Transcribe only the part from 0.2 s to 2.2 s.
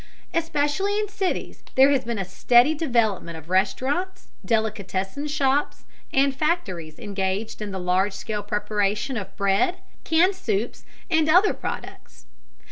Especially in cities there has been